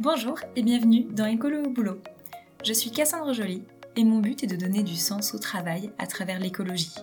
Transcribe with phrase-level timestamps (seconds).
[0.00, 2.00] Bonjour et bienvenue dans Écolo au boulot.
[2.64, 3.64] Je suis Cassandre Joly
[3.96, 6.94] et mon but est de donner du sens au travail à travers l'écologie.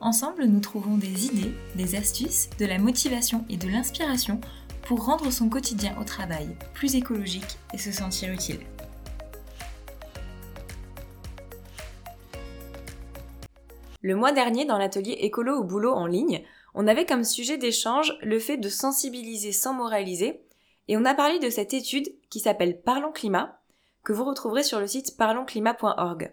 [0.00, 4.40] Ensemble, nous trouvons des idées, des astuces, de la motivation et de l'inspiration
[4.82, 8.58] pour rendre son quotidien au travail plus écologique et se sentir utile.
[14.02, 16.42] Le mois dernier, dans l'atelier Écolo au boulot en ligne,
[16.74, 20.40] on avait comme sujet d'échange le fait de sensibiliser sans moraliser
[20.88, 23.60] et on a parlé de cette étude qui s'appelle Parlons Climat,
[24.04, 26.32] que vous retrouverez sur le site parlonsclimat.org.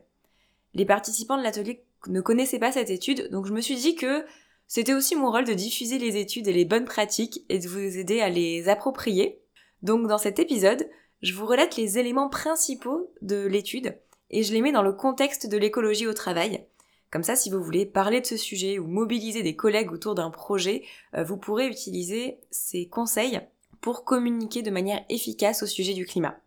[0.73, 4.25] Les participants de l'atelier ne connaissaient pas cette étude, donc je me suis dit que
[4.67, 7.97] c'était aussi mon rôle de diffuser les études et les bonnes pratiques et de vous
[7.97, 9.41] aider à les approprier.
[9.81, 10.88] Donc dans cet épisode,
[11.22, 13.97] je vous relate les éléments principaux de l'étude
[14.30, 16.66] et je les mets dans le contexte de l'écologie au travail.
[17.11, 20.31] Comme ça, si vous voulez parler de ce sujet ou mobiliser des collègues autour d'un
[20.31, 20.83] projet,
[21.16, 23.39] euh, vous pourrez utiliser ces conseils
[23.84, 26.39] pour communiquer de manière efficace au sujet du climat.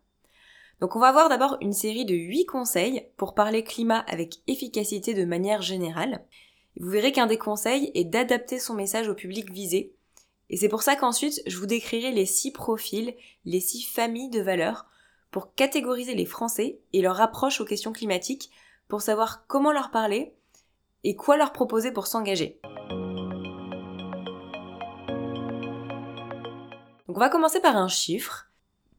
[0.81, 5.13] Donc on va voir d'abord une série de 8 conseils pour parler climat avec efficacité
[5.13, 6.25] de manière générale.
[6.79, 9.93] Vous verrez qu'un des conseils est d'adapter son message au public visé.
[10.49, 13.13] Et c'est pour ça qu'ensuite je vous décrirai les 6 profils,
[13.45, 14.87] les 6 familles de valeurs
[15.29, 18.49] pour catégoriser les Français et leur approche aux questions climatiques
[18.87, 20.33] pour savoir comment leur parler
[21.03, 22.59] et quoi leur proposer pour s'engager.
[27.07, 28.49] On va commencer par un chiffre.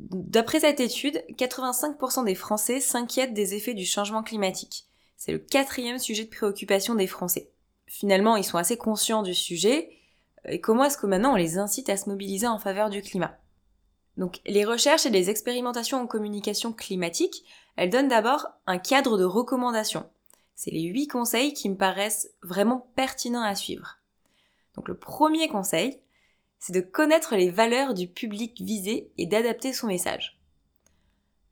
[0.00, 4.86] D'après cette étude, 85% des Français s'inquiètent des effets du changement climatique.
[5.16, 7.50] C'est le quatrième sujet de préoccupation des Français.
[7.86, 9.90] Finalement, ils sont assez conscients du sujet.
[10.44, 13.36] Et comment est-ce que maintenant on les incite à se mobiliser en faveur du climat?
[14.16, 17.44] Donc, les recherches et les expérimentations en communication climatique,
[17.76, 20.08] elles donnent d'abord un cadre de recommandation.
[20.54, 23.98] C'est les huit conseils qui me paraissent vraiment pertinents à suivre.
[24.74, 26.00] Donc, le premier conseil,
[26.58, 30.40] c'est de connaître les valeurs du public visé et d'adapter son message.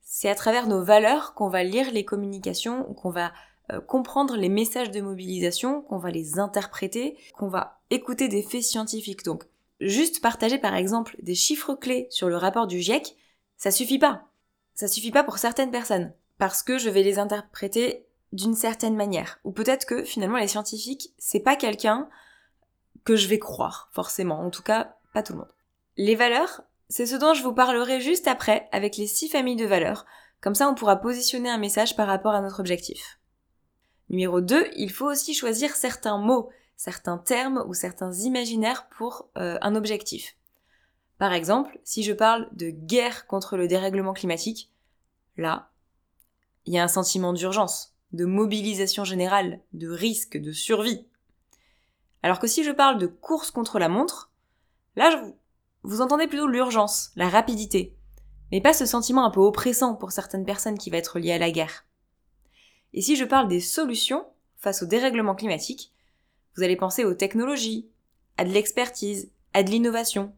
[0.02, 3.32] C'est à travers nos valeurs qu'on va lire les communications, qu'on va
[3.72, 8.62] euh, comprendre les messages de mobilisation, qu'on va les interpréter, qu'on va écouter des faits
[8.62, 9.24] scientifiques.
[9.24, 9.44] Donc,
[9.80, 13.16] juste partager par exemple des chiffres clés sur le rapport du GIEC,
[13.56, 14.28] ça suffit pas.
[14.74, 16.12] Ça suffit pas pour certaines personnes.
[16.38, 19.40] Parce que je vais les interpréter d'une certaine manière.
[19.44, 22.08] Ou peut-être que finalement les scientifiques, c'est pas quelqu'un
[23.04, 24.40] que je vais croire, forcément.
[24.40, 25.52] En tout cas, tout le monde.
[25.96, 29.66] Les valeurs, c'est ce dont je vous parlerai juste après avec les six familles de
[29.66, 30.06] valeurs.
[30.40, 33.18] Comme ça, on pourra positionner un message par rapport à notre objectif.
[34.08, 39.58] Numéro 2, il faut aussi choisir certains mots, certains termes ou certains imaginaires pour euh,
[39.62, 40.36] un objectif.
[41.18, 44.70] Par exemple, si je parle de guerre contre le dérèglement climatique,
[45.36, 45.70] là,
[46.66, 51.06] il y a un sentiment d'urgence, de mobilisation générale, de risque, de survie.
[52.22, 54.30] Alors que si je parle de course contre la montre,
[54.96, 55.22] là,
[55.82, 57.94] vous entendez plutôt l'urgence, la rapidité,
[58.50, 61.38] mais pas ce sentiment un peu oppressant pour certaines personnes qui va être lié à
[61.38, 61.86] la guerre.
[62.92, 64.26] Et si je parle des solutions
[64.56, 65.92] face au dérèglement climatique,
[66.56, 67.88] vous allez penser aux technologies,
[68.36, 70.34] à de l'expertise, à de l'innovation.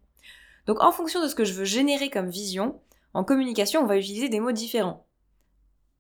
[0.66, 2.80] Donc en fonction de ce que je veux générer comme vision,
[3.14, 5.06] en communication, on va utiliser des mots différents.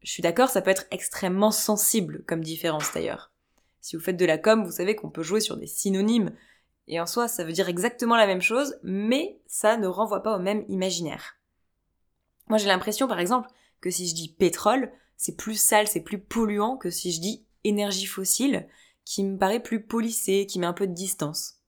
[0.02, 3.32] Je suis d'accord, ça peut être extrêmement sensible comme différence d'ailleurs.
[3.80, 6.32] Si vous faites de la com, vous savez qu'on peut jouer sur des synonymes.
[6.88, 10.36] Et en soi, ça veut dire exactement la même chose, mais ça ne renvoie pas
[10.36, 11.36] au même imaginaire.
[12.48, 13.48] Moi, j'ai l'impression, par exemple,
[13.80, 17.44] que si je dis pétrole, c'est plus sale, c'est plus polluant que si je dis
[17.64, 18.66] énergie fossile,
[19.04, 21.58] qui me paraît plus polissé, qui met un peu de distance.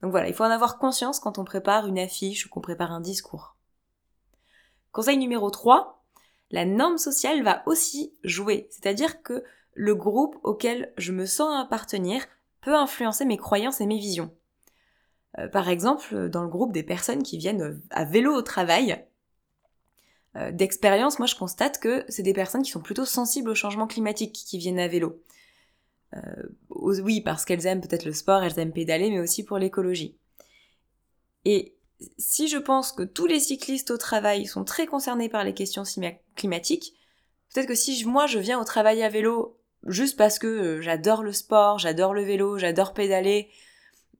[0.00, 2.92] Donc voilà, il faut en avoir conscience quand on prépare une affiche ou qu'on prépare
[2.92, 3.56] un discours.
[4.92, 6.04] Conseil numéro 3,
[6.50, 8.68] la norme sociale va aussi jouer.
[8.70, 9.42] C'est-à-dire que
[9.74, 12.26] le groupe auquel je me sens appartenir
[12.60, 14.32] peut influencer mes croyances et mes visions.
[15.38, 19.04] Euh, par exemple, dans le groupe des personnes qui viennent à vélo au travail,
[20.36, 23.86] euh, d'expérience, moi je constate que c'est des personnes qui sont plutôt sensibles au changement
[23.86, 25.22] climatique qui viennent à vélo.
[26.14, 30.16] Euh, oui, parce qu'elles aiment peut-être le sport, elles aiment pédaler, mais aussi pour l'écologie.
[31.44, 31.76] Et
[32.18, 35.84] si je pense que tous les cyclistes au travail sont très concernés par les questions
[36.34, 36.94] climatiques,
[37.52, 41.22] peut-être que si moi je viens au travail à vélo juste parce que euh, j'adore
[41.22, 43.50] le sport, j'adore le vélo, j'adore pédaler,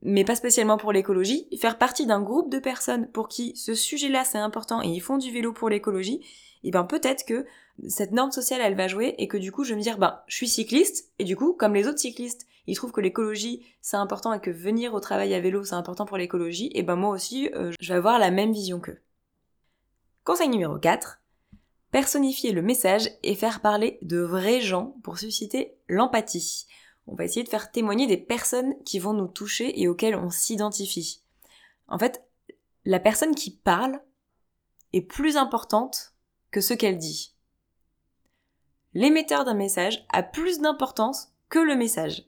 [0.02, 4.25] mais pas spécialement pour l'écologie, faire partie d'un groupe de personnes pour qui ce sujet-là
[4.25, 6.20] c'est important et ils font du vélo pour l'écologie,
[6.64, 7.46] et ben peut-être que
[7.88, 10.20] cette norme sociale elle va jouer et que du coup je vais me dire ben
[10.26, 13.96] je suis cycliste et du coup comme les autres cyclistes ils trouvent que l'écologie c'est
[13.96, 17.10] important et que venir au travail à vélo c'est important pour l'écologie et ben moi
[17.10, 19.00] aussi euh, je vais avoir la même vision qu'eux.
[20.25, 21.20] Conseil numéro 4,
[21.90, 26.66] personnifier le message et faire parler de vrais gens pour susciter l'empathie.
[27.06, 30.31] On va essayer de faire témoigner des personnes qui vont nous toucher et auxquelles on
[30.31, 31.22] s'identifie.
[31.88, 32.25] En fait,
[32.84, 34.00] la personne qui parle,
[34.93, 36.12] est plus importante
[36.50, 37.34] que ce qu'elle dit.
[38.94, 42.25] L'émetteur d'un message a plus d'importance que le message.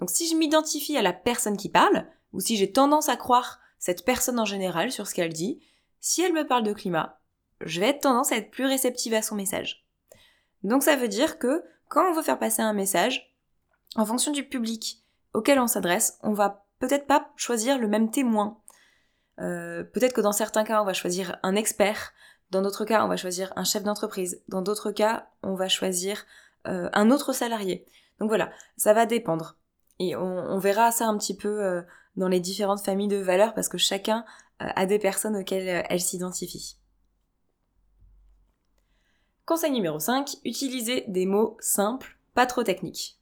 [0.00, 3.60] Donc si je m'identifie à la personne qui parle, ou si j'ai tendance à croire
[3.78, 5.60] cette personne en général sur ce qu'elle dit,
[6.00, 7.20] si elle me parle de climat,
[7.60, 9.86] je vais être tendance à être plus réceptive à son message.
[10.62, 13.34] Donc ça veut dire que quand on veut faire passer un message,
[13.96, 15.02] en fonction du public
[15.34, 18.58] auquel on s'adresse, on va peut-être pas choisir le même témoin.
[19.40, 22.12] Euh, peut-être que dans certains cas, on va choisir un expert,
[22.50, 26.24] dans d'autres cas, on va choisir un chef d'entreprise, dans d'autres cas, on va choisir
[26.66, 27.86] euh, un autre salarié.
[28.20, 29.56] Donc voilà, ça va dépendre.
[30.00, 31.82] Et on, verra ça un petit peu euh,
[32.16, 34.24] dans les différentes familles de valeurs parce que chacun
[34.60, 36.78] a des personnes auxquelles elle s'identifie.
[39.44, 43.17] Conseil numéro 5, utilisez des mots simples, pas trop techniques.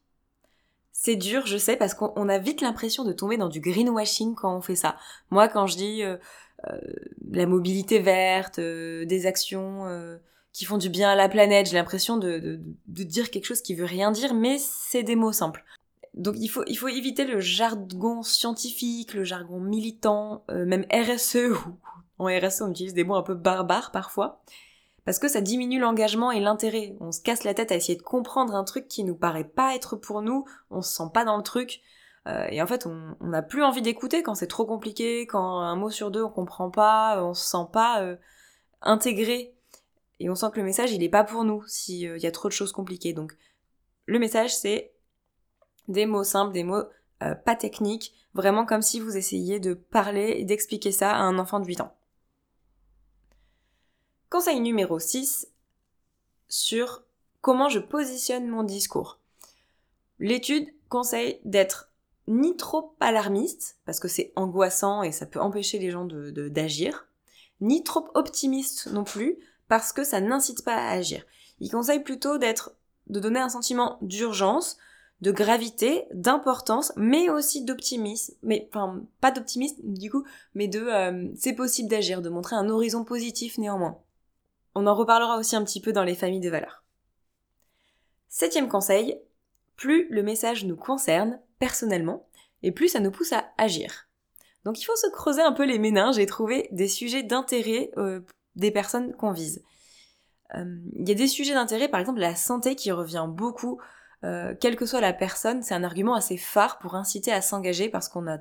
[0.99, 4.57] C'est dur, je sais, parce qu'on a vite l'impression de tomber dans du greenwashing quand
[4.57, 4.97] on fait ça.
[5.31, 6.17] Moi, quand je dis euh,
[6.67, 6.81] euh,
[7.31, 9.85] la mobilité verte, euh, des actions
[10.55, 13.85] qui font du bien à la planète, j'ai l'impression de, dire quelque chose qui veut
[13.85, 15.65] rien dire, mais c'est des mots simples.
[16.15, 21.51] Donc il faut, éviter le jargon scientifique, le jargon militant, même RSE,
[22.19, 24.41] ou en RSE on utilise des mots un peu barbares parfois
[25.07, 26.97] parce que ça diminue l'engagement et l'intérêt.
[27.01, 29.75] On se casse la tête à essayer de comprendre un truc qui nous paraît pas
[29.75, 31.81] être pour nous, on se sent pas dans le truc,
[32.27, 35.77] euh, et en fait on n'a plus envie d'écouter quand c'est trop compliqué, quand un
[35.77, 38.17] mot sur deux on comprend pas, on se sent pas euh,
[38.83, 39.55] intégré,
[40.19, 42.33] et on sent que le message il est pas pour nous s'il euh, y a
[42.33, 43.13] trop de choses compliquées.
[43.13, 43.33] Donc
[44.07, 44.93] le message c'est
[45.87, 46.83] des mots simples, des mots
[47.19, 51.61] pas techniques, vraiment comme si vous essayiez de parler et d'expliquer ça à un enfant
[51.61, 51.96] de 8 ans.
[54.37, 55.49] Conseil numéro 6
[56.47, 57.05] sur
[57.41, 59.19] comment je positionne mon discours.
[60.19, 61.91] L'étude conseille d'être
[62.29, 66.49] ni trop alarmiste, parce que c'est angoissant et ça peut empêcher les gens d'agir, de,
[66.51, 67.07] d'agir,
[67.63, 69.39] ni trop optimiste non plus,
[69.69, 71.25] parce que ça n'incite pas à agir.
[71.61, 72.73] Il conseille plutôt d'être,
[73.07, 74.77] de donner un sentiment d'urgence,
[75.23, 80.25] de gravité, d'importance, mais aussi d'optimisme, mais enfin pas d'optimisme du coup,
[80.55, 83.99] mais de euh, c'est possible d'agir, de montrer un horizon positif néanmoins.
[84.79, 86.85] On en reparlera aussi un petit peu dans les familles de valeurs.
[88.29, 89.19] Septième conseil,
[89.75, 92.29] plus le message nous concerne personnellement,
[92.63, 94.07] et plus ça nous pousse à agir.
[94.67, 98.21] Donc il faut se creuser un peu les méninges et trouver des sujets d'intérêt euh,
[98.55, 99.65] des personnes qu'on vise.
[100.55, 103.81] Euh, il y a des sujets d'intérêt, par exemple la santé qui revient beaucoup,
[104.25, 107.89] euh, quelle que soit la personne, c'est un argument assez phare pour inciter à s'engager
[107.89, 108.41] parce qu'on a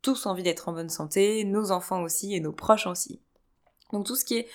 [0.00, 3.20] tous envie d'être en bonne santé, nos enfants aussi et nos proches aussi.
[3.92, 4.48] Donc tout ce qui est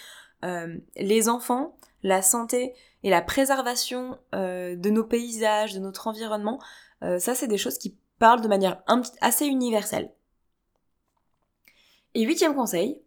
[0.45, 2.74] euh, les enfants, la santé
[3.04, 6.60] et la préservation euh, de nos paysages, de notre environnement,
[7.04, 8.84] euh, ça c'est des choses qui parlent de manière
[9.22, 10.12] assez universelle.
[12.13, 13.01] Et huitième conseil,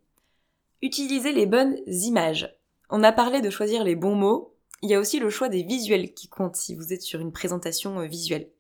[0.83, 2.57] utilisez les bonnes images.
[2.89, 5.63] On a parlé de choisir les bons mots, il y a aussi le choix des
[5.63, 8.51] visuels qui comptent si vous êtes sur une présentation visuelle.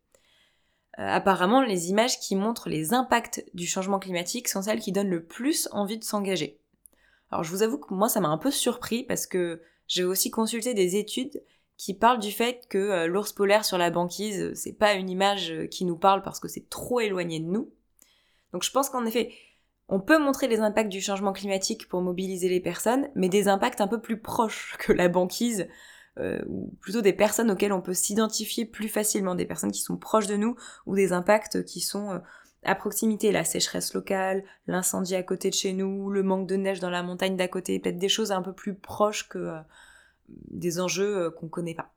[0.96, 5.24] apparemment, les images qui montrent les impacts du changement climatique sont celles qui donnent le
[5.24, 6.59] plus envie de s'engager.
[7.30, 10.30] Alors je vous avoue que moi ça m'a un peu surpris parce que j'ai aussi
[10.30, 11.42] consulté des études
[11.76, 15.50] qui parlent du fait que euh, l'ours polaire sur la banquise, c'est pas une image
[15.50, 17.72] euh, qui nous parle parce que c'est trop éloigné de nous.
[18.52, 19.32] Donc je pense qu'en effet,
[19.88, 23.80] on peut montrer les impacts du changement climatique pour mobiliser les personnes, mais des impacts
[23.80, 25.68] un peu plus proches que la banquise,
[26.18, 29.96] euh, ou plutôt des personnes auxquelles on peut s'identifier plus facilement, des personnes qui sont
[29.96, 32.20] proches de nous, ou des impacts qui sont
[32.62, 36.80] à proximité, la sécheresse locale, l'incendie à côté de chez nous, le manque de neige
[36.80, 39.60] dans la montagne d'à côté, peut-être des choses un peu plus proches que euh,
[40.28, 41.92] des enjeux euh, qu'on connaît pas.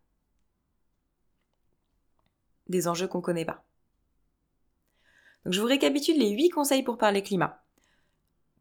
[2.69, 3.65] Des enjeux qu'on connaît pas.
[5.43, 7.61] Donc je vous récapitule les 8 conseils pour parler climat.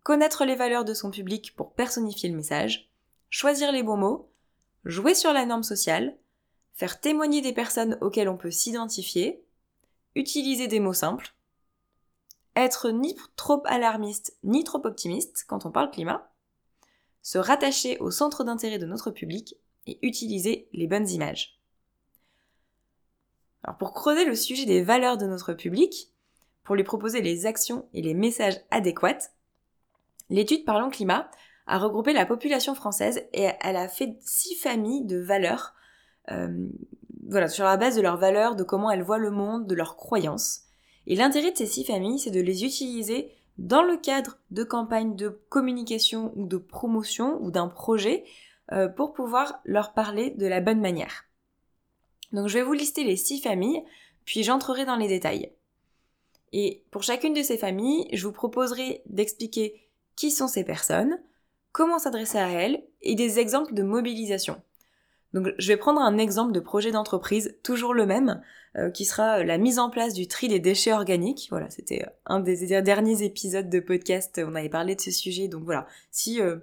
[0.02, 2.90] Connaître les valeurs de son public pour personnifier le message,
[3.30, 4.28] choisir les bons mots,
[4.84, 6.16] jouer sur la norme sociale,
[6.72, 9.44] faire témoigner des personnes auxquelles on peut s'identifier,
[10.16, 11.32] utiliser des mots simples,
[12.56, 16.30] être ni trop alarmiste ni trop optimiste quand on parle climat,
[17.22, 19.56] se rattacher au centre d'intérêt de notre public
[19.86, 21.58] et utiliser les bonnes images.
[23.64, 26.10] Alors pour creuser le sujet des valeurs de notre public,
[26.64, 29.30] pour lui proposer les actions et les messages adéquats,
[30.30, 31.30] l'étude Parlons Climat
[31.66, 35.74] a regroupé la population française et elle a fait six familles de valeurs,
[36.30, 36.68] euh,
[37.28, 39.96] voilà, sur la base de leurs valeurs, de comment elles voient le monde, de leurs
[39.96, 40.61] croyances.
[41.06, 45.16] Et l'intérêt de ces six familles, c'est de les utiliser dans le cadre de campagnes
[45.16, 48.24] de communication ou de promotion ou d'un projet
[48.72, 51.24] euh, pour pouvoir leur parler de la bonne manière.
[52.32, 53.82] Donc je vais vous lister les six familles,
[54.24, 55.52] puis j'entrerai dans les détails.
[56.52, 61.18] Et pour chacune de ces familles, je vous proposerai d'expliquer qui sont ces personnes,
[61.72, 64.60] comment s'adresser à elles et des exemples de mobilisation.
[65.34, 68.42] Donc je vais prendre un exemple de projet d'entreprise, toujours le même,
[68.76, 71.48] euh, qui sera la mise en place du tri des déchets organiques.
[71.50, 75.64] Voilà, c'était un des derniers épisodes de podcast, on avait parlé de ce sujet, donc
[75.64, 76.56] voilà, si euh,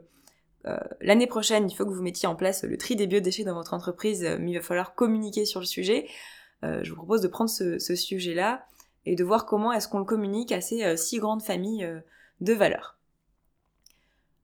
[0.65, 3.55] euh, l'année prochaine il faut que vous mettiez en place le tri des biodéchets dans
[3.55, 6.07] votre entreprise, mais il va falloir communiquer sur le sujet,
[6.61, 8.65] je vous propose de prendre ce, ce sujet-là
[9.05, 11.87] et de voir comment est-ce qu'on le communique à ces six grandes familles
[12.41, 12.97] de valeurs.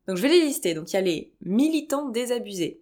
[0.07, 0.73] Donc je vais les lister.
[0.73, 2.81] Donc il y a les militants désabusés,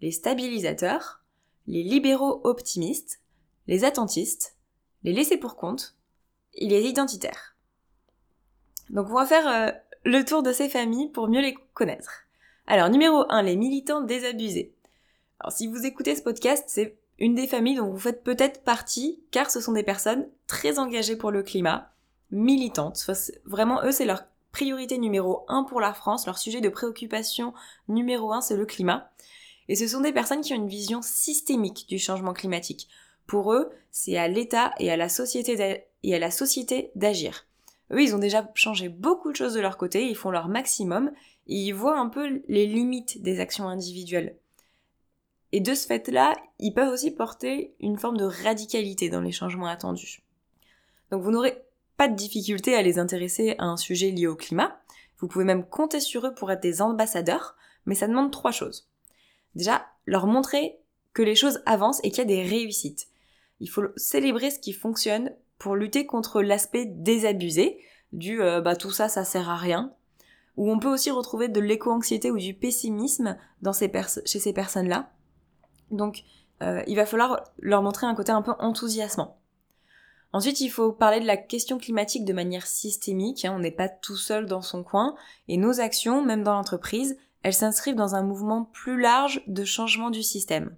[0.00, 1.22] les stabilisateurs,
[1.66, 3.20] les libéraux optimistes,
[3.66, 4.56] les attentistes,
[5.02, 5.96] les laissés pour compte
[6.54, 7.56] et les identitaires.
[8.90, 9.72] Donc on va faire euh,
[10.04, 12.26] le tour de ces familles pour mieux les connaître.
[12.66, 14.74] Alors numéro 1, les militants désabusés.
[15.40, 19.22] Alors si vous écoutez ce podcast, c'est une des familles dont vous faites peut-être partie,
[19.30, 21.92] car ce sont des personnes très engagées pour le climat,
[22.30, 23.04] militantes.
[23.44, 27.54] vraiment, eux, c'est leur priorité numéro 1 pour la France, leur sujet de préoccupation
[27.88, 29.10] numéro 1, c'est le climat.
[29.68, 32.88] Et ce sont des personnes qui ont une vision systémique du changement climatique.
[33.26, 37.46] Pour eux, c'est à l'État et à la société d'agir.
[37.92, 41.10] Eux, ils ont déjà changé beaucoup de choses de leur côté, ils font leur maximum,
[41.46, 44.36] et ils voient un peu les limites des actions individuelles.
[45.52, 49.68] Et de ce fait-là, ils peuvent aussi porter une forme de radicalité dans les changements
[49.68, 50.22] attendus.
[51.10, 51.62] Donc vous n'aurez
[51.96, 54.78] pas de difficulté à les intéresser à un sujet lié au climat.
[55.18, 57.56] Vous pouvez même compter sur eux pour être des ambassadeurs,
[57.86, 58.88] mais ça demande trois choses.
[59.56, 60.78] Déjà, leur montrer
[61.12, 63.08] que les choses avancent et qu'il y a des réussites.
[63.58, 67.80] Il faut célébrer ce qui fonctionne pour lutter contre l'aspect désabusé
[68.12, 69.92] du euh, bah tout ça ça sert à rien
[70.56, 73.36] où on peut aussi retrouver de l'éco-anxiété ou du pessimisme
[74.24, 75.10] chez ces personnes-là.
[75.90, 76.24] Donc
[76.62, 79.38] euh, il va falloir leur montrer un côté un peu enthousiasmant.
[80.32, 83.44] Ensuite, il faut parler de la question climatique de manière systémique.
[83.44, 83.54] Hein.
[83.56, 85.14] on n'est pas tout seul dans son coin.
[85.48, 90.10] Et nos actions, même dans l'entreprise, elles s'inscrivent dans un mouvement plus large de changement
[90.10, 90.76] du système.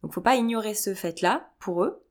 [0.00, 2.06] Donc faut pas ignorer ce fait-là pour eux.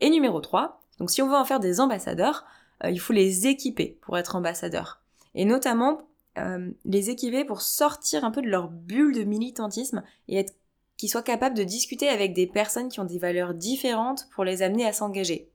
[0.00, 2.46] Et numéro 3, donc si on veut en faire des ambassadeurs,
[2.82, 5.02] euh, il faut les équiper pour être ambassadeurs.
[5.34, 6.08] Et notamment
[6.38, 10.54] euh, les équiper pour sortir un peu de leur bulle de militantisme et être
[10.96, 14.62] qui soient capables de discuter avec des personnes qui ont des valeurs différentes pour les
[14.62, 15.50] amener à s'engager.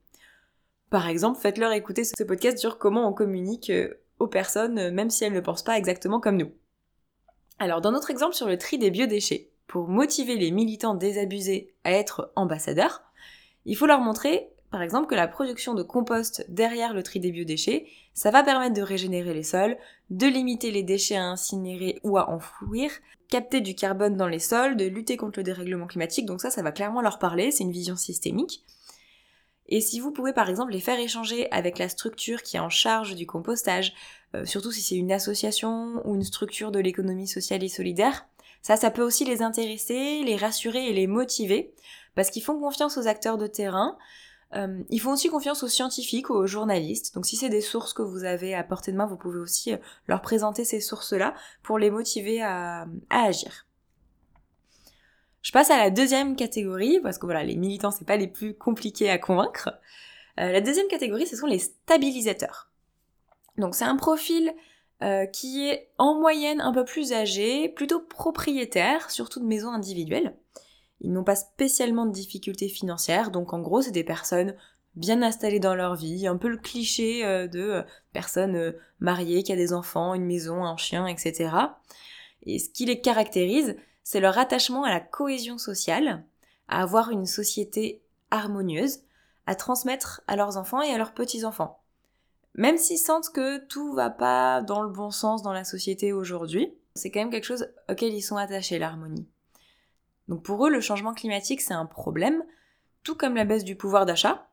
[0.92, 5.24] Par exemple, faites-leur écouter ce podcast sur comment on communique euh, aux personnes, même si
[5.24, 6.52] elles ne pensent pas exactement comme nous.
[7.62, 11.92] Alors, dans notre exemple sur le tri des biodéchets, pour motiver les militants désabusés à
[11.92, 13.04] être ambassadeurs,
[13.66, 17.32] il faut leur montrer, par exemple, que la production de compost derrière le tri des
[17.32, 19.78] biodéchets, ça va permettre de régénérer les sols,
[20.10, 22.90] de limiter les déchets à incinérer ou à enfouir,
[23.30, 26.64] capter du carbone dans les sols, de lutter contre le dérèglement climatique, donc ça, ça
[26.64, 28.66] va clairement leur parler, c'est une vision systémique.
[29.68, 32.70] Et si vous pouvez par exemple les faire échanger avec la structure qui est en
[32.70, 33.94] charge du compostage,
[34.36, 38.26] euh, surtout si c'est une association ou une structure de l'économie sociale et solidaire,
[38.62, 41.74] ça, ça peut aussi les intéresser, les rassurer et les motiver,
[42.16, 43.98] parce qu'ils font confiance aux acteurs de terrain,
[44.54, 47.16] euh, ils font aussi confiance aux scientifiques, aux journalistes.
[47.16, 49.74] Donc si c'est des sources que vous avez à portée de main, vous pouvez aussi
[49.74, 51.34] euh, leur présenter ces sources-là
[51.64, 53.66] pour les motiver à, agir.
[55.42, 58.54] Je passe à la deuxième catégorie, parce que voilà, les militants, c'est pas les plus
[58.54, 59.70] compliqués à convaincre.
[60.40, 62.71] Euh, la deuxième catégorie, ce sont les stabilisateurs.
[63.62, 64.54] Donc c'est un profil
[65.34, 70.36] qui est en moyenne un peu plus âgé, plutôt propriétaire, surtout de maisons individuelles.
[71.00, 74.56] Ils n'ont pas spécialement de difficultés financières, donc en gros c'est des personnes
[74.96, 79.44] bien installées dans leur vie, un peu le cliché euh, de euh, personnes euh, mariées
[79.44, 81.56] qui a des enfants, une maison, un chien, etc.
[82.44, 86.24] Et ce qui les caractérise, c'est leur attachement à la cohésion sociale,
[86.68, 89.00] à avoir une société harmonieuse,
[89.46, 91.81] à transmettre à leurs enfants et à leurs petits-enfants.
[92.56, 96.74] Même s'ils sentent que tout va pas dans le bon sens dans la société aujourd'hui,
[96.96, 99.28] c'est quand même quelque chose auquel ils sont attachés, l'harmonie.
[100.28, 102.44] Donc pour eux, le changement climatique, c'est un problème,
[103.04, 104.48] tout comme la baisse du pouvoir d'achat,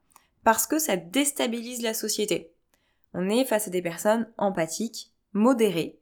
[0.45, 2.53] parce que ça déstabilise la société.
[3.15, 5.99] On est face à des personnes empathiques, modérées,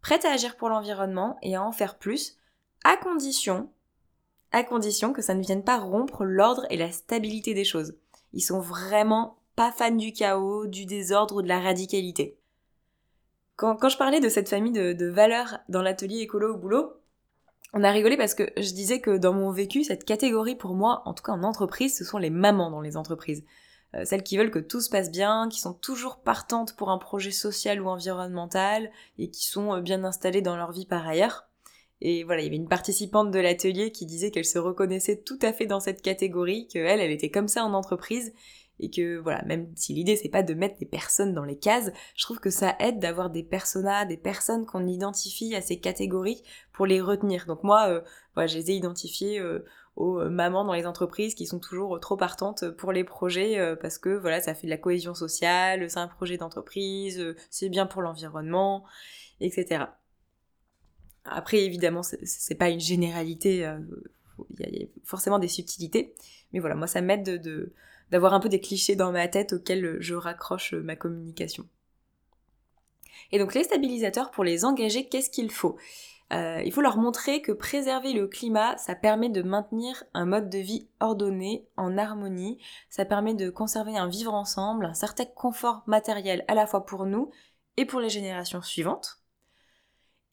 [0.00, 2.38] prêtes à agir pour l'environnement et à en faire plus,
[2.84, 3.70] à condition,
[4.52, 7.96] à condition que ça ne vienne pas rompre l'ordre et la stabilité des choses.
[8.32, 12.38] Ils sont vraiment pas fans du chaos, du désordre ou de la radicalité.
[13.56, 16.92] Quand, je parlais de cette famille de, de valeurs dans l'atelier écolo au boulot,
[17.72, 21.02] on a rigolé parce que je disais que dans mon vécu, cette catégorie pour moi,
[21.06, 23.44] en tout cas en entreprise, ce sont les mamans dans les entreprises.
[23.94, 26.98] Euh, celles qui veulent que tout se passe bien, qui sont toujours partantes pour un
[26.98, 31.48] projet social ou environnemental et qui sont euh, bien installées dans leur vie par ailleurs.
[32.00, 35.38] Et voilà, il y avait une participante de l'atelier qui disait qu'elle se reconnaissait tout
[35.42, 38.32] à fait dans cette catégorie, qu'elle, elle était comme ça en entreprise
[38.80, 41.92] et que voilà, même si l'idée c'est pas de mettre des personnes dans les cases,
[42.16, 46.42] je trouve que ça aide d'avoir des personas, des personnes qu'on identifie à ces catégories
[46.72, 47.46] pour les retenir.
[47.46, 48.00] Donc moi, euh,
[48.34, 49.64] voilà, je les ai identifiées euh,
[49.96, 53.98] aux euh, mamans dans les entreprises qui sont toujours trop partantes pour les projets parce
[53.98, 58.02] que voilà, ça fait de la cohésion sociale, c'est un projet d'entreprise, c'est bien pour
[58.02, 58.84] l'environnement,
[59.40, 59.84] etc.
[61.24, 63.58] Après, évidemment, c'est pas une généralité,
[64.58, 66.14] il y, a forcément des subtilités,
[66.52, 67.72] mais voilà, moi ça m'aide de
[68.10, 71.66] d'avoir un peu des clichés dans ma tête auxquels je raccroche ma communication.
[73.32, 75.76] Et donc les stabilisateurs, pour les engager, qu'est-ce qu'il faut?
[76.32, 80.48] Euh, Il faut leur montrer que préserver le climat, ça permet de maintenir un mode
[80.50, 82.58] de vie ordonné, en harmonie,
[82.88, 87.06] ça permet de conserver un vivre ensemble, un certain confort matériel à la fois pour
[87.06, 87.30] nous
[87.76, 89.18] et pour les générations suivantes.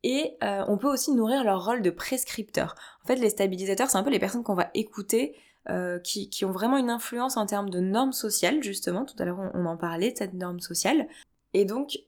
[0.04, 2.76] Et euh, on peut aussi nourrir leur rôle de prescripteur.
[3.04, 5.36] En fait, les stabilisateurs, c'est un peu les personnes qu'on va écouter
[5.70, 9.06] euh, qui, qui, ont vraiment une influence en termes de normes sociales, justement.
[9.06, 11.08] Tout à l'heure, on, en parlait de cette norme sociale.
[11.54, 12.00] Et donc,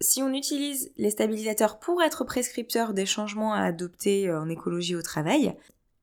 [0.00, 4.94] si on utilise les stabilisateurs pour être prescripteurs des changements à adopter euh, en écologie
[4.94, 5.56] au travail,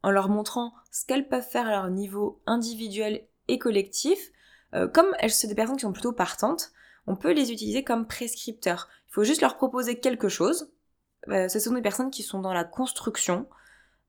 [0.03, 4.31] en leur montrant ce qu'elles peuvent faire à leur niveau individuel et collectif,
[4.73, 6.73] euh, comme elles sont des personnes qui sont plutôt partantes,
[7.07, 8.89] on peut les utiliser comme prescripteurs.
[9.07, 10.69] Il faut juste leur proposer quelque chose.
[11.27, 13.47] ce sont des personnes qui sont dans la construction,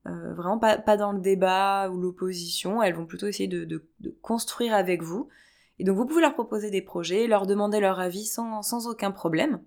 [0.07, 3.87] euh, vraiment pas, dans le débat ou l'opposition, elles vont plutôt essayer de,
[4.21, 5.29] construire avec vous.
[5.77, 9.61] Et donc vous pouvez leur proposer des projets, leur demander leur avis sans, aucun problème.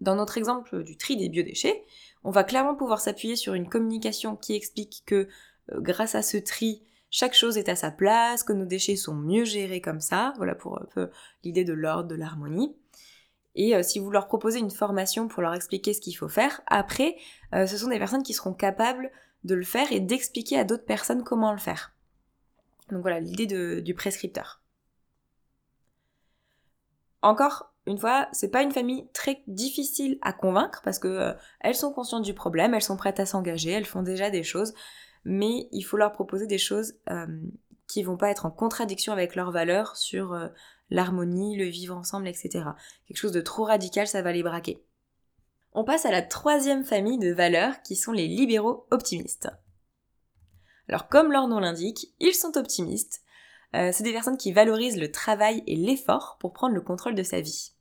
[0.00, 1.84] Dans notre exemple du tri des biodéchets,
[2.24, 5.28] on va clairement pouvoir s'appuyer sur une communication qui explique que
[5.72, 9.14] euh, grâce à ce tri, chaque chose est à sa place, que nos déchets sont
[9.14, 11.10] mieux gérés comme ça, voilà pour peu
[11.42, 12.76] l'idée de l'ordre, de l'harmonie.
[13.54, 16.60] Et euh, si vous leur proposez une formation pour leur expliquer ce qu'il faut faire,
[16.66, 17.16] après,
[17.52, 19.10] ce sont des personnes qui seront capables
[19.44, 21.92] de le faire et d'expliquer à d'autres personnes comment le faire.
[22.90, 24.62] Donc voilà l'idée du prescripteur.
[27.22, 31.74] Encore une fois, c'est pas une famille très difficile à convaincre parce que euh, elles
[31.74, 34.74] sont conscientes du problème, elles sont prêtes à s'engager, elles font déjà des choses,
[35.24, 37.26] mais il faut leur proposer des choses euh,
[37.86, 40.48] qui vont pas être en contradiction avec leurs valeurs sur euh,
[40.90, 42.66] l'harmonie, le vivre ensemble, etc.
[43.06, 44.84] Quelque chose de trop radical, ça va les braquer.
[45.78, 49.48] On passe à la troisième famille de valeurs qui sont les libéraux optimistes.
[50.88, 53.22] Alors comme leur nom l'indique, ils sont optimistes.
[53.76, 57.22] Euh, c'est des personnes qui valorisent le travail et l'effort pour prendre le contrôle de
[57.22, 57.74] sa vie.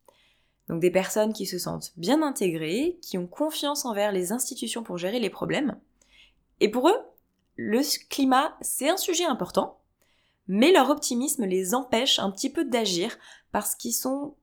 [0.70, 5.00] Donc des personnes qui se sentent bien intégrées, qui ont confiance envers les institutions pour
[5.00, 5.76] gérer les problèmes.
[6.60, 7.00] Et pour eux,
[7.56, 9.82] le climat, c'est un sujet important,
[10.48, 13.18] mais leur optimisme les empêche un petit peu d'agir
[13.52, 14.36] parce qu'ils sont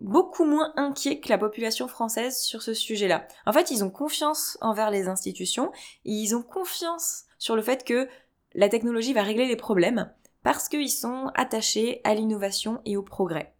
[0.00, 3.26] beaucoup moins inquiets que la population française sur ce sujet-là.
[3.46, 5.72] En fait, ils ont confiance envers les institutions,
[6.04, 8.08] ils ont confiance sur le fait que
[8.54, 10.10] la technologie va régler les problèmes,
[10.42, 13.54] parce qu'ils sont attachés à l'innovation et au progrès.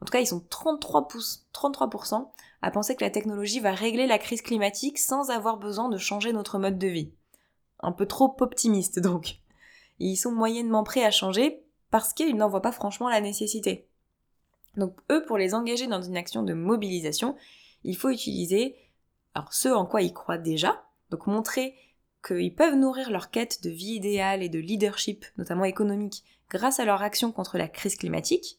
[0.00, 1.90] En tout cas, ils sont 33%, 33
[2.62, 6.32] à penser que la technologie va régler la crise climatique sans avoir besoin de changer
[6.32, 7.12] notre mode de vie.
[7.80, 9.40] Un peu trop optimiste donc.
[9.98, 13.87] ils sont moyennement prêts à changer parce qu'ils n'en voient pas franchement la nécessité.
[14.78, 17.36] Donc eux, pour les engager dans une action de mobilisation,
[17.84, 18.76] il faut utiliser
[19.50, 21.74] ce en quoi ils croient déjà, donc montrer
[22.26, 26.84] qu'ils peuvent nourrir leur quête de vie idéale et de leadership, notamment économique, grâce à
[26.84, 28.58] leur action contre la crise climatique.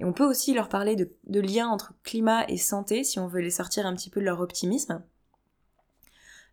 [0.00, 3.26] Et on peut aussi leur parler de, de liens entre climat et santé si on
[3.26, 5.02] veut les sortir un petit peu de leur optimisme.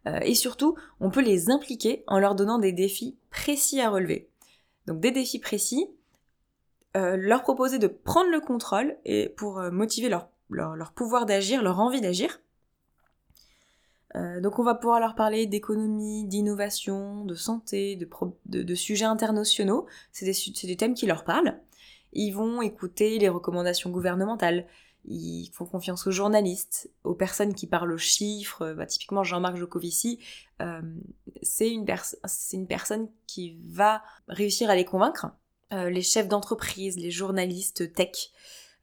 [0.07, 4.29] Euh, et surtout, on peut les impliquer en leur donnant des défis précis à relever.
[4.87, 5.87] Donc des défis précis,
[6.95, 11.61] euh, leur proposer de prendre le contrôle et pour euh, motiver leur, leur, pouvoir d'agir,
[11.61, 12.39] leur envie d'agir.
[14.15, 18.07] Euh, donc on va pouvoir leur parler d'économie, d'innovation, de santé, de,
[18.45, 19.87] de, sujets internationaux.
[20.13, 21.59] C'est des, des, thèmes qui leur parlent.
[22.13, 24.65] Ils vont écouter les recommandations gouvernementales.
[25.03, 28.71] Ils font confiance aux journalistes, aux personnes qui parlent aux chiffres.
[28.71, 30.19] Bah, typiquement Jean-Marc Jocovici,
[31.41, 31.85] c'est une,
[32.53, 35.27] une personne qui va réussir à les convaincre
[35.73, 38.31] euh, les chefs d'entreprise, les journalistes tech.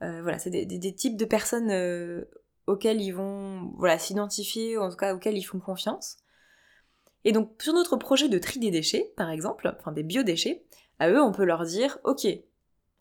[0.03, 2.25] Euh, voilà, c'est des, types de personnes euh,
[2.67, 6.17] auxquelles ils vont voilà, s'identifier, en tout cas auxquelles ils font confiance.
[7.25, 10.65] Et donc sur notre projet de tri des déchets, par exemple, enfin des biodéchets,
[10.99, 12.27] à eux on peut leur dire, ok,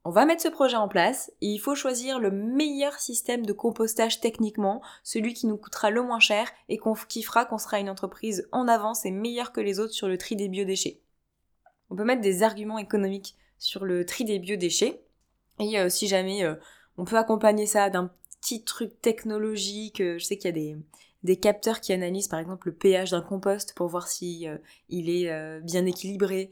[0.04, 3.54] on va mettre ce projet en place et il faut choisir le meilleur système de
[3.54, 7.90] compostage techniquement, celui qui nous coûtera le moins cher et qui fera qu'on sera une
[7.90, 11.02] entreprise en avance et meilleure que les autres sur le tri des biodéchets.
[11.92, 15.04] On peut mettre des arguments économiques sur le tri des biodéchets.
[15.60, 16.56] Et euh, si jamais euh,
[16.98, 20.78] on peut accompagner ça d'un petit truc technologique, euh, je sais qu'il y a des,
[21.24, 24.48] des capteurs qui analysent par exemple le pH d'un compost pour voir si
[24.90, 26.50] il est bien équilibré.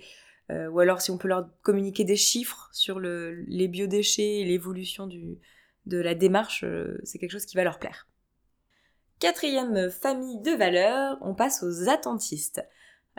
[0.52, 5.98] ou alors si on peut leur communiquer des chiffres sur les biodéchets et l'évolution de
[5.98, 6.64] la démarche,
[7.04, 8.08] c'est quelque chose qui va leur plaire.
[9.20, 12.64] Quatrième famille de valeurs, on passe aux attentistes.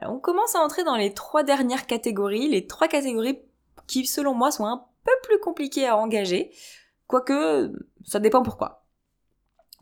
[0.03, 3.41] on commence à entrer dans les trois dernières catégories, les trois catégories
[3.87, 6.51] qui selon moi sont un peu plus compliquées à engager,
[7.07, 7.73] quoique
[8.05, 8.85] ça dépend pourquoi.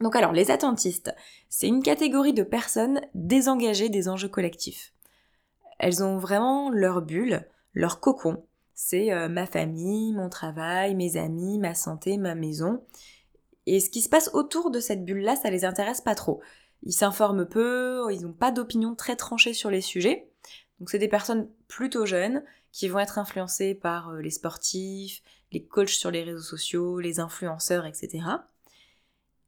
[0.01, 1.15] Donc alors, les attentistes,
[1.49, 4.93] c'est une catégorie de personnes désengagées des enjeux collectifs.
[5.79, 8.45] Elles ont vraiment leur bulle, leur cocon.
[8.75, 12.85] C'est euh, ma famille, mon travail, mes amis, ma santé, ma maison.
[13.67, 16.41] Et ce qui se passe autour de cette bulle-là, ça les intéresse pas trop.
[16.85, 20.28] Ils s'informent peu, ils n'ont pas d'opinion très tranchée sur les sujets.
[20.79, 25.65] Donc c'est des personnes plutôt jeunes qui vont être influencées par euh, les sportifs, les
[25.65, 28.25] coachs sur les réseaux sociaux, les influenceurs, etc.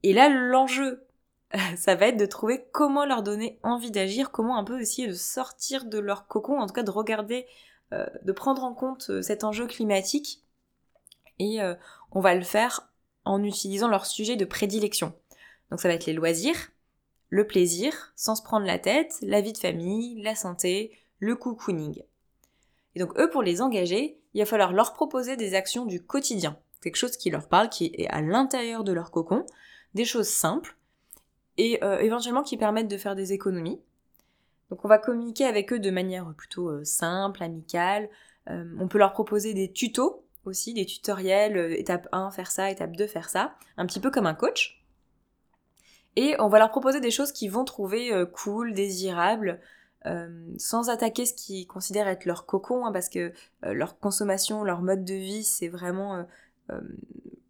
[0.02, 1.06] Et là, l'enjeu,
[1.76, 5.14] ça va être de trouver comment leur donner envie d'agir, comment un peu essayer de
[5.14, 7.46] sortir de leur cocon, en tout cas de regarder,
[7.92, 10.42] euh, de prendre en compte euh, cet enjeu climatique.
[11.42, 11.58] Et
[12.12, 12.92] on va le faire
[13.24, 15.14] en utilisant leur sujet de prédilection.
[15.70, 16.70] Donc ça va être les loisirs,
[17.30, 22.02] le plaisir, sans se prendre la tête, la vie de famille, la santé, le cocooning.
[22.94, 26.58] Et donc eux, pour les engager, il va falloir leur proposer des actions du quotidien,
[26.82, 29.46] quelque chose qui leur parle, qui est à l'intérieur de leur cocon,
[29.94, 30.76] des choses simples,
[31.56, 33.80] et euh, éventuellement qui permettent de faire des économies.
[34.70, 38.08] Donc on va communiquer avec eux de manière plutôt euh, simple, amicale.
[38.48, 42.96] Euh, on peut leur proposer des tutos aussi, des tutoriels, étape 1, faire ça, étape
[42.96, 44.82] 2, faire ça, un petit peu comme un coach.
[46.16, 49.60] Et on va leur proposer des choses qu'ils vont trouver cool, désirables,
[50.06, 53.32] euh, sans attaquer ce qu'ils considèrent être leur cocon, hein, parce que
[53.62, 56.24] leur consommation, leur mode de vie, c'est vraiment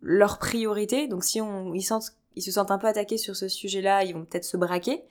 [0.03, 1.07] leur priorité.
[1.09, 4.45] Donc si on, ils, se sentent un peu attaqués sur ce sujet-là, ils vont peut-être
[4.45, 5.05] se braquer.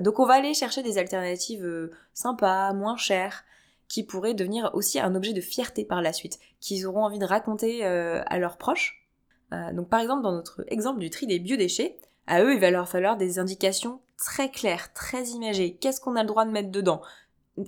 [0.00, 3.44] donc on va aller chercher des alternatives sympas, moins chères,
[3.92, 7.26] qui pourrait devenir aussi un objet de fierté par la suite, qu'ils auront envie de
[7.26, 9.06] raconter euh, à leurs proches.
[9.52, 12.70] Euh, donc par exemple dans notre exemple du tri des biodéchets, à eux il va
[12.70, 15.74] leur falloir des indications très claires, très imagées.
[15.74, 17.02] Qu'est-ce qu'on a le droit de mettre dedans?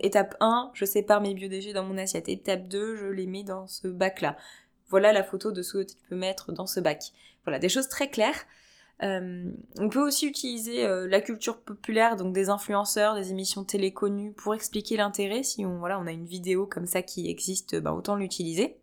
[0.00, 2.28] Étape 1, je sépare mes biodéchets dans mon assiette.
[2.28, 4.36] Étape 2, je les mets dans ce bac-là.
[4.88, 7.12] Voilà la photo de ce que tu peux mettre dans ce bac.
[7.44, 8.46] Voilà, des choses très claires
[9.02, 13.92] euh, on peut aussi utiliser euh, la culture populaire, donc des influenceurs, des émissions télé
[13.92, 15.42] connues, pour expliquer l'intérêt.
[15.42, 18.76] Si on, a une vidéo comme ça qui existe, bah, autant l'utiliser.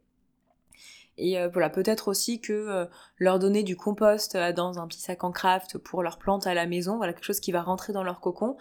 [1.18, 5.32] Et euh, voilà, peut-être aussi que leur donner du compost dans un petit sac en
[5.32, 8.20] craft pour leurs plantes à la maison, voilà quelque chose qui va rentrer dans leur
[8.20, 8.58] cocon,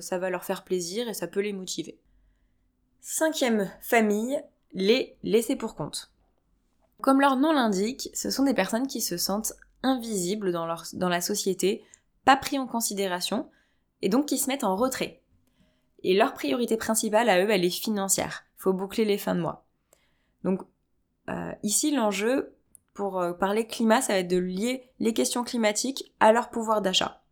[0.00, 1.98] ça va leur faire plaisir et ça peut les motiver.
[3.00, 6.12] Cinquième famille, les laisser pour compte.
[7.00, 11.08] Comme leur nom l'indique, ce sont des personnes qui se sentent invisibles dans, leur, dans
[11.08, 11.84] la société,
[12.24, 13.48] pas pris en considération,
[14.02, 15.22] et donc qui se mettent en retrait.
[16.02, 18.44] Et leur priorité principale à eux, elle est financière.
[18.56, 19.64] Faut boucler les fins de mois.
[20.44, 20.62] Donc
[21.28, 22.54] euh, ici, l'enjeu
[22.94, 26.82] pour euh, parler climat, ça va être de lier les questions climatiques à leur pouvoir
[26.82, 27.22] d'achat.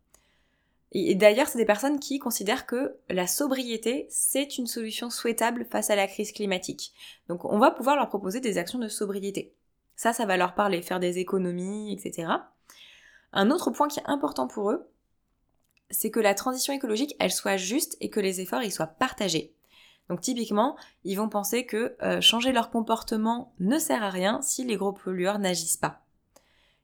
[0.93, 5.89] Et, d'ailleurs, c'est des personnes qui considèrent que la sobriété, c'est une solution souhaitable face
[5.89, 6.93] à la crise climatique.
[7.27, 9.53] Donc on va pouvoir leur proposer des actions de sobriété.
[9.97, 12.31] Ça, ça va leur parler, faire des économies, etc.
[13.33, 14.87] Un autre point qui est important pour eux,
[15.89, 19.56] c'est que la transition écologique, elle soit juste et que les efforts, ils soient partagés.
[20.09, 24.63] Donc typiquement, ils vont penser que euh, changer leur comportement ne sert à rien si
[24.63, 26.03] les gros pollueurs n'agissent pas.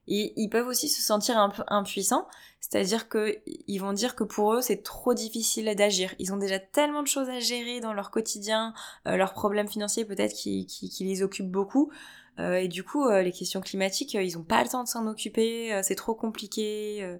[0.06, 2.28] Et ils peuvent aussi se sentir un peu impuissants,
[2.60, 6.14] c'est-à-dire qu'ils vont dire que pour eux c'est trop difficile d'agir.
[6.18, 8.74] Ils ont déjà tellement de choses à gérer dans leur quotidien,
[9.06, 10.66] euh, leurs problèmes financiers peut-être qui,
[11.00, 11.90] les occupent beaucoup,
[12.38, 15.80] euh, et du coup, les questions climatiques, ils n'ont pas le temps de s'en occuper,
[15.82, 17.18] c'est trop compliqué.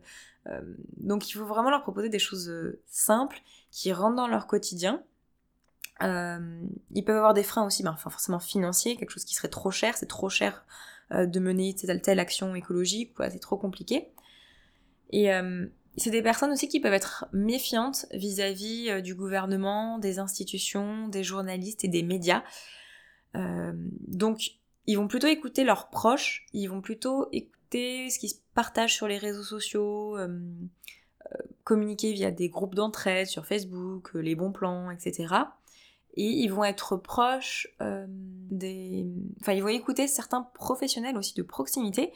[0.98, 2.52] donc il faut vraiment leur proposer des choses
[2.86, 3.40] simples
[3.70, 5.02] qui rentrent dans leur quotidien.
[6.00, 9.96] Ils peuvent avoir des freins aussi, ben, forcément financiers, quelque chose qui serait trop cher,
[9.96, 10.64] c'est trop cher
[11.10, 14.08] de mener telle, action écologique, c'est trop compliqué.
[15.10, 15.30] Et
[15.96, 21.84] c'est des personnes aussi qui peuvent être méfiantes vis-à-vis du gouvernement, des institutions, des journalistes
[21.84, 22.42] et des médias.
[23.34, 28.94] donc ils vont plutôt écouter leurs proches, ils vont plutôt écouter ce qui se partage
[28.94, 30.28] sur les réseaux sociaux, euh,
[31.32, 35.34] euh, communiquer via des groupes d'entraide sur Facebook, euh, les bons plans, etc.
[36.16, 39.06] Et ils vont être proches des...
[39.40, 42.12] Enfin, ils vont écouter certains professionnels aussi de proximité,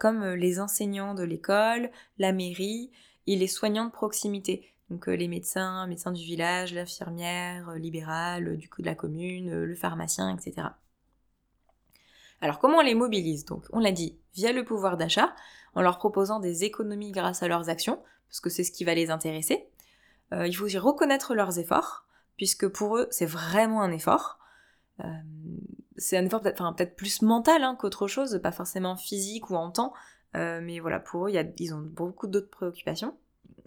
[0.00, 2.90] comme les enseignants de l'école, la mairie
[3.26, 4.70] et les soignants de proximité.
[4.90, 10.34] Donc les médecins, médecins du village, l'infirmière libérale du coup de la commune, le pharmacien,
[10.34, 10.68] etc.
[12.40, 13.44] Alors comment on les mobilise?
[13.44, 15.34] Donc on l'a dit via le pouvoir d'achat,
[15.74, 18.94] en leur proposant des économies grâce à leurs actions, parce que c'est ce qui va
[18.94, 19.68] les intéresser.
[20.32, 22.03] Euh, il faut aussi reconnaître leurs efforts,
[22.36, 24.38] puisque pour eux c'est vraiment un effort.
[25.96, 29.92] c'est un effort peut-être plus mental hein, qu'autre chose, pas forcément physique ou en temps,
[30.34, 33.16] mais voilà, pour eux, y a, ils ont beaucoup d'autres préoccupations.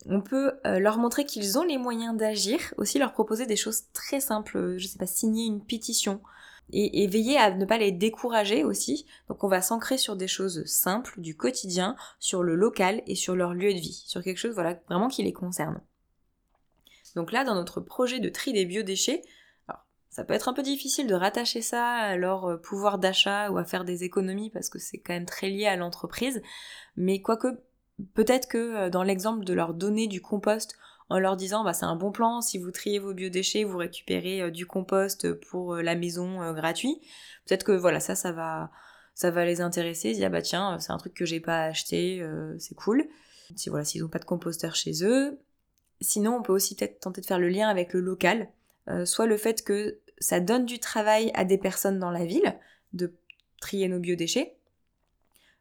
[0.06, 4.20] On peut leur montrer qu'ils ont les moyens d'agir, aussi leur proposer des choses très
[4.20, 6.22] simples, je sais pas, signer une pétition,
[6.72, 9.06] et, veiller à ne pas les décourager aussi.
[9.30, 13.36] Donc on va s'ancrer sur des choses simples du quotidien, sur le local et sur
[13.36, 15.80] leur lieu de vie, sur quelque chose voilà vraiment qui les concerne.
[17.18, 19.24] Donc là, dans notre projet de tri des biodéchets,
[20.18, 23.58] ça peut être un peu difficile de rattacher ça à leur euh, pouvoir d'achat ou
[23.58, 26.42] à faire des économies parce que c'est quand même très lié à l'entreprise.
[26.96, 27.48] Mais quoique,
[28.14, 30.76] peut-être que euh, dans l'exemple de leur donner du compost
[31.10, 34.42] en leur disant bah c'est un bon plan, si vous triez vos biodéchets, vous récupérez
[34.42, 37.00] euh, du compost pour la maison gratuit.
[37.46, 38.72] Peut-être que voilà, ça ça va
[39.14, 42.24] ça va les intéresser, disent ah bah tiens, c'est un truc que j'ai pas acheté,
[42.60, 43.08] c'est cool.
[43.56, 45.40] Si voilà, s'ils n'ont pas de composteur chez eux.
[46.02, 48.50] Sinon, on peut aussi peut-être tenter de faire le lien avec le local.
[49.06, 52.56] soit le fait que ça donne du travail à des personnes dans la ville
[52.94, 53.14] de
[53.60, 54.58] trier nos biodéchets,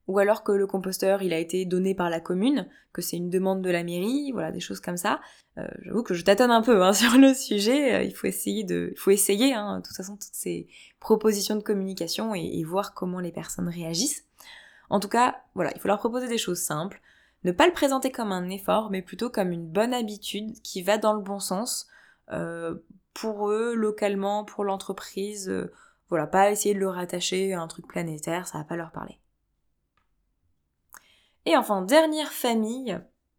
[0.06, 3.30] ou alors que le composteur il a été donné par la commune, que c'est une
[3.30, 5.20] demande de la mairie, voilà des choses comme ça.
[5.58, 7.94] Euh, j'avoue que je tâtonne un peu hein, sur le sujet.
[7.94, 10.68] Euh, il faut essayer de, il faut essayer, hein, de toute façon toutes ces
[11.00, 14.24] propositions de communication et, voir comment les personnes réagissent.
[14.90, 17.00] En tout cas, voilà, il faut leur proposer des choses simples,
[17.44, 20.98] ne pas le présenter comme un effort, mais plutôt comme une bonne habitude qui va
[20.98, 21.86] dans le bon sens
[22.32, 22.74] euh,
[23.14, 25.48] pour eux, localement, pour l'entreprise.
[25.48, 25.72] Euh,
[26.08, 29.18] voilà, pas essayer de le rattacher à un truc planétaire, ça va pas leur parler.
[31.44, 32.98] Et enfin, dernière famille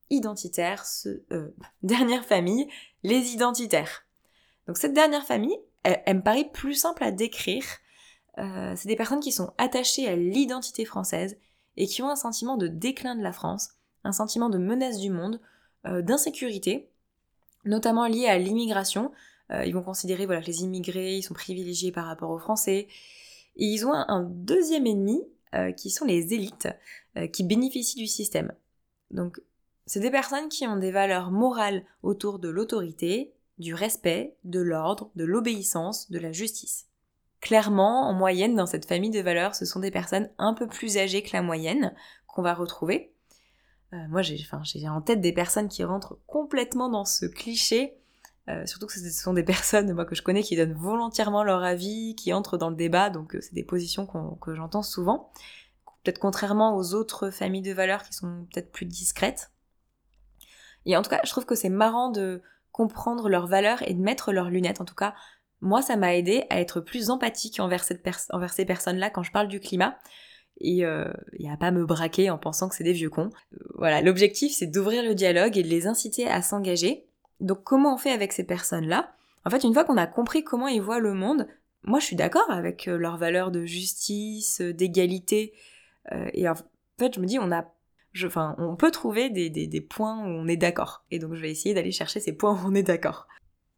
[0.09, 1.49] identitaire, euh,
[1.83, 2.69] dernière famille,
[3.03, 4.05] les identitaires.
[4.67, 7.63] Donc cette dernière famille, elle, me paraît plus simple à décrire.
[8.75, 11.39] C'est des personnes qui sont attachées à l'identité française
[11.75, 13.76] et qui ont un sentiment de déclin de la France,
[14.07, 15.39] un sentiment de menace du monde,
[15.83, 16.89] d'insécurité,
[17.63, 19.11] notamment lié à l'immigration,
[19.51, 22.87] euh, ils vont considérer voilà, que les immigrés, ils sont privilégiés par rapport aux Français.
[23.55, 25.21] Et ils ont un, deuxième ennemi,
[25.55, 26.67] euh, qui sont les élites,
[27.17, 28.51] euh, qui bénéficient du système.
[29.11, 29.39] Donc,
[29.85, 35.09] c'est des personnes qui ont des valeurs morales autour de l'autorité, du respect, de l'ordre,
[35.15, 36.87] de l'obéissance, de la justice.
[37.39, 40.97] Clairement, en moyenne, dans cette famille de valeurs, ce sont des personnes un peu plus
[40.97, 41.93] âgées que la moyenne
[42.27, 43.13] qu'on va retrouver.
[43.91, 47.97] Moi, j'ai en tête des personnes qui rentrent complètement dans ce cliché
[48.49, 51.63] euh, surtout que ce sont des personnes moi que je connais qui donnent volontairement leur
[51.63, 54.07] avis, qui entrent dans le débat, donc euh, c'est des positions
[54.41, 55.31] que j'entends souvent.
[56.03, 59.51] Peut-être contrairement aux autres familles de valeurs qui sont peut-être plus discrètes.
[60.85, 63.99] Et en tout cas, je trouve que c'est marrant de comprendre leurs valeurs et de
[63.99, 64.79] mettre leurs lunettes.
[64.79, 65.15] En tout cas,
[65.59, 69.59] moi, ça m'a aidé à être plus empathique envers ces personnes-là quand je parle du
[69.59, 69.97] climat
[70.59, 73.29] et, euh, et, pas me braquer en pensant que c'est des vieux cons.
[73.75, 77.07] voilà, l'objectif c'est d'ouvrir le dialogue et de les inciter à s'engager
[77.39, 79.13] donc comment on fait avec ces personnes-là?
[79.45, 81.47] En fait, une fois qu'on a compris comment ils voient le monde,
[81.83, 85.53] moi je suis d'accord avec euh, leurs valeurs de justice, d'égalité.
[86.11, 86.55] Euh, et en
[86.99, 87.65] fait, je me dis, on a
[88.25, 91.05] enfin, on peut trouver des, des, points où on est d'accord.
[91.11, 93.27] Et donc je vais essayer d'aller chercher ces points où on est d'accord.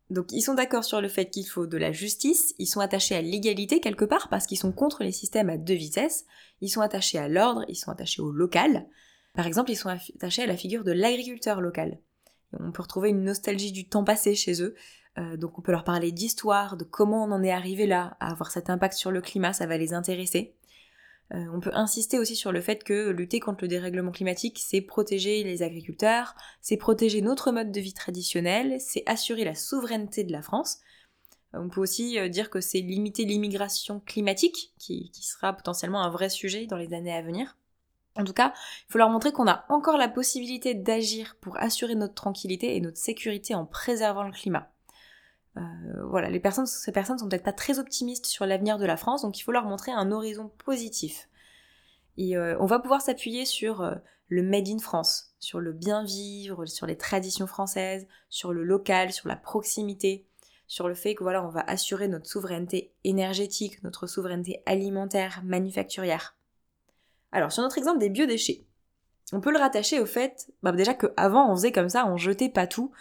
[0.10, 3.16] Donc ils sont d'accord sur le fait qu'il faut de la justice, ils sont attachés
[3.16, 6.26] à l'égalité quelque part parce qu'ils sont contre les systèmes à deux vitesses,
[6.62, 8.88] ils sont attachés à l'ordre, ils sont attachés au local.
[9.36, 12.00] Par exemple, ils sont attachés à la figure de l'agriculteur local.
[12.60, 14.74] On peut retrouver une nostalgie du temps passé chez eux.
[15.20, 18.32] Euh, donc on peut leur parler d'histoire, de comment on en est arrivé là, à
[18.32, 20.56] avoir cet impact sur le climat, ça va les intéresser.
[21.34, 24.82] Euh, on peut insister aussi sur le fait que lutter contre le dérèglement climatique, c'est
[24.82, 30.32] protéger les agriculteurs, c'est protéger notre mode de vie traditionnel, c'est assurer la souveraineté de
[30.32, 30.80] la France.
[31.54, 36.30] Euh, on peut aussi dire que c'est limiter l'immigration climatique, qui, sera potentiellement un vrai
[36.30, 37.58] sujet dans les années à venir.
[38.16, 38.54] En tout cas,
[38.88, 42.82] il faut leur montrer qu'on a encore la possibilité d'agir pour assurer notre tranquillité et
[42.82, 44.72] notre sécurité en préservant le climat.
[45.58, 45.62] Euh,
[46.06, 49.40] voilà, personnes, ces personnes sont peut-être pas très optimistes sur l'avenir de la France, donc
[49.40, 51.30] il faut leur montrer un horizon positif.
[52.18, 53.96] Et euh, on va pouvoir s'appuyer sur euh,
[54.28, 59.12] le Made in France, sur le bien vivre, sur les traditions françaises, sur le local,
[59.12, 60.26] sur la proximité,
[60.68, 66.36] sur le fait que voilà, on va assurer notre souveraineté énergétique, notre souveraineté alimentaire, manufacturière.
[67.32, 68.66] Alors, sur notre exemple des biodéchets,
[69.32, 72.50] on peut le rattacher au fait, bah, déjà qu'avant on faisait comme ça, on jetait
[72.50, 72.92] pas tout,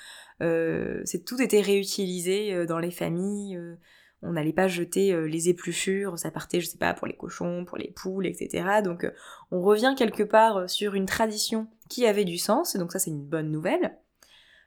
[0.41, 3.77] c'est tout était réutilisé euh, dans les familles, euh,
[4.23, 7.79] on n'allait pas jeter les épluchures, ça partait, je sais pas, pour les cochons, pour
[7.79, 8.83] les poules, etc.
[8.83, 9.07] Donc
[9.53, 13.25] on revient quelque part sur une tradition qui avait du sens, donc ça c'est une
[13.25, 13.97] bonne nouvelle.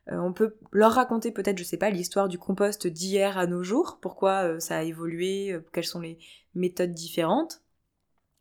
[0.07, 3.99] on peut leur raconter peut-être, je sais pas, l'histoire du compost d'hier à nos jours,
[4.01, 6.17] pourquoi ça a évolué, quelles sont les
[6.55, 7.61] méthodes différentes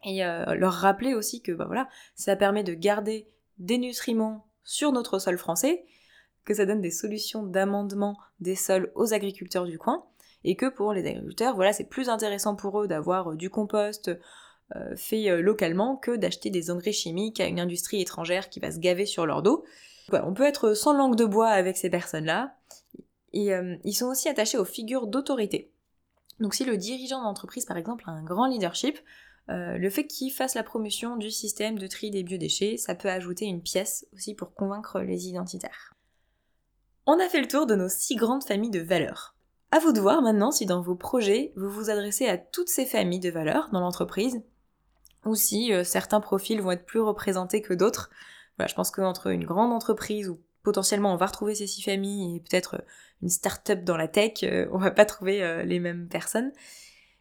[0.04, 3.26] et euh, leur rappeler aussi que bah voilà, ça permet de garder
[3.58, 5.84] des nutriments sur notre sol français,
[6.44, 10.04] que ça donne des solutions d'amendement des sols aux agriculteurs du coin,
[10.44, 14.10] et que pour les agriculteurs, voilà, c'est plus intéressant pour eux d'avoir du compost
[14.96, 19.04] fait localement que d'acheter des engrais chimiques à une industrie étrangère qui va se gaver
[19.04, 19.64] sur leur dos.
[20.12, 22.54] on peut être sans langue de bois avec ces personnes-là,
[23.32, 23.50] et
[23.84, 25.72] ils sont aussi attachés aux figures d'autorité.
[26.40, 28.98] Donc si le dirigeant d'entreprise, par exemple, a un grand leadership,
[29.50, 33.08] euh, le fait qu'il fasse la promotion du système de tri des biodéchets, ça peut
[33.08, 35.94] ajouter une pièce aussi pour convaincre les identitaires.
[37.12, 39.34] On a fait le tour de nos six grandes familles de valeurs.
[39.72, 42.86] À vous de voir maintenant si dans vos projets, vous vous adressez à toutes ces
[42.86, 44.40] familles de valeurs dans l'entreprise,
[45.26, 48.10] ou si euh, certains profils vont être plus représentés que d'autres.
[48.64, 52.40] Je pense qu'entre une grande entreprise où potentiellement on va retrouver ces six familles et
[52.48, 52.84] peut-être
[53.22, 56.52] une start-up dans la tech, euh, on va pas trouver les mêmes personnes.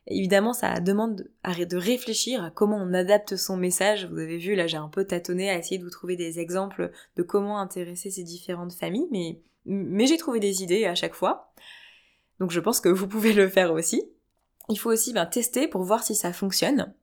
[0.05, 4.05] Évidemment, ça demande de réfléchir à comment on adapte son message.
[4.05, 6.91] Vous avez vu, là, j'ai un peu tâtonné à essayer de vous trouver des exemples
[7.15, 11.53] de comment intéresser ces différentes familles, mais, mais j'ai trouvé des idées à chaque fois.
[12.39, 14.03] Donc je pense que vous pouvez le faire aussi.
[14.69, 16.93] Il faut aussi ben, tester pour voir si ça fonctionne.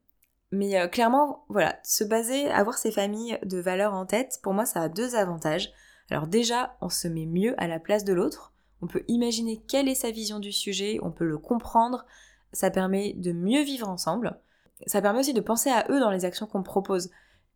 [0.51, 4.65] Mais euh, clairement, voilà, se baser, avoir ces familles de valeurs en tête, pour moi,
[4.65, 5.71] ça a deux avantages.
[6.09, 8.53] Alors déjà, on se met mieux à la place de l'autre.
[8.81, 12.05] On peut imaginer quelle est sa vision du sujet, on peut le comprendre,
[12.53, 14.39] ça permet de mieux vivre ensemble,
[14.85, 17.09] ça permet aussi de penser à eux dans les actions qu'on propose.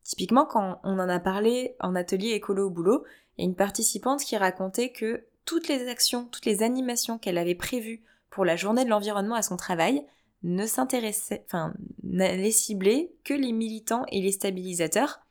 [0.03, 3.03] Typiquement, quand on en a parlé en atelier écolo au boulot,
[3.37, 7.37] il y a une participante qui racontait que toutes les actions, toutes les animations qu'elle
[7.37, 10.05] avait prévues pour la journée de l'environnement à son travail
[10.43, 15.21] ne s'intéressaient, enfin, n'allaient cibler que les militants et les stabilisateurs.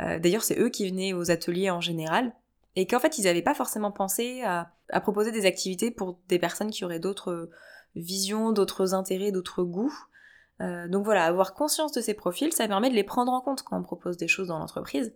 [0.00, 2.34] Euh, d'ailleurs, c'est eux qui venaient aux ateliers en général,
[2.76, 6.38] et qu'en fait, ils n'avaient pas forcément pensé à, à, proposer des activités pour des
[6.38, 7.48] personnes qui auraient d'autres
[7.94, 9.94] visions, d'autres intérêts, d'autres goûts.
[10.60, 13.62] Euh, donc voilà, avoir conscience de ces profils, ça permet de les prendre en compte
[13.62, 15.14] quand on propose des choses dans l'entreprise.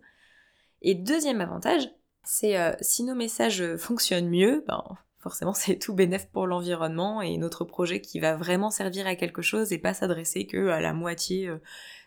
[0.81, 1.89] Et deuxième avantage,
[2.23, 4.83] c'est euh, si nos messages fonctionnent mieux, ben,
[5.17, 9.41] forcément c'est tout bénéf pour l'environnement et notre projet qui va vraiment servir à quelque
[9.41, 11.57] chose et pas s'adresser que à la moitié euh,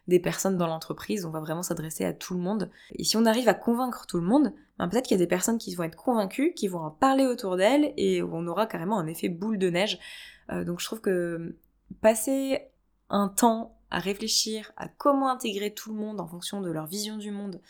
[0.08, 2.70] des personnes dans l'entreprise, on va vraiment s'adresser à tout le monde.
[2.96, 5.28] Et si on arrive à convaincre tout le monde, ben peut-être qu'il y a des
[5.28, 8.98] personnes qui vont être convaincues, qui vont en parler autour d'elles et on aura carrément
[8.98, 9.98] un effet boule de neige
[10.66, 11.56] donc je trouve que
[12.02, 12.71] passer
[13.12, 17.16] un temps à réfléchir à comment intégrer tout le monde en fonction de leur vision
[17.16, 17.60] du monde,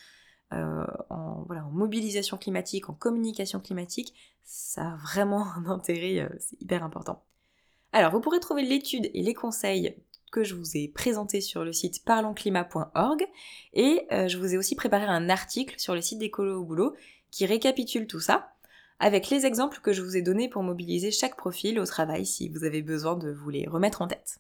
[0.52, 6.84] euh, en, mobilisation climatique, en communication climatique, ça a vraiment un intérêt, euh, c'est hyper
[6.84, 7.22] important.
[7.92, 9.96] Alors, vous pourrez trouver l'étude et les conseils
[10.30, 13.26] que je vous ai présentés sur le site parlonsclimat.org
[13.74, 16.94] et je vous ai aussi préparé un article sur le site d'Écolo au boulot
[17.30, 18.54] qui récapitule tout ça
[19.02, 22.48] avec les exemples que je vous ai donnés pour mobiliser chaque profil au travail si
[22.48, 24.38] vous avez besoin de vous les remettre en tête.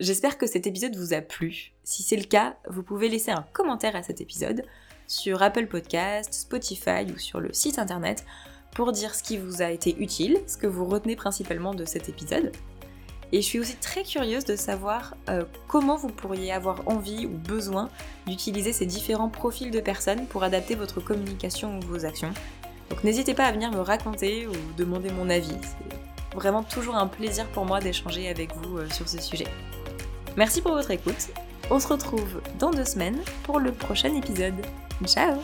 [0.00, 1.72] J'espère que cet épisode vous a plu.
[1.82, 4.62] Si c'est le cas, vous pouvez laisser un commentaire à cet épisode
[5.08, 8.24] sur Apple Podcast, Spotify ou sur le site internet
[8.70, 12.08] pour dire ce qui vous a été utile, ce que vous retenez principalement de cet
[12.08, 12.52] épisode.
[13.32, 17.30] Et je suis aussi très curieuse de savoir euh, comment vous pourriez avoir envie ou
[17.36, 17.90] besoin
[18.24, 22.32] d'utiliser ces différents profils de personnes pour adapter votre communication ou vos actions.
[22.88, 25.56] Donc n'hésitez pas à venir me raconter ou demander mon avis.
[25.60, 29.48] C'est vraiment toujours un plaisir pour moi d'échanger avec vous euh, sur ce sujet.
[30.38, 31.30] Merci pour votre écoute.
[31.68, 34.54] On se retrouve dans deux semaines pour le prochain épisode.
[35.04, 35.34] Ciao